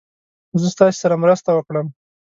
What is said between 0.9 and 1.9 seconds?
سره مرسته وکړم.